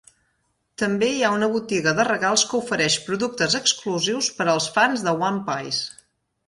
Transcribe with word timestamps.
També 0.83 1.09
hi 1.15 1.19
ha 1.27 1.33
una 1.39 1.49
botiga 1.57 1.93
de 1.99 2.05
regals 2.09 2.47
que 2.53 2.57
ofereix 2.63 2.97
productes 3.11 3.59
exclusius 3.63 4.35
per 4.41 4.53
als 4.57 4.73
fans 4.79 5.07
de 5.11 5.17
One 5.31 5.49
Piece. 5.53 5.89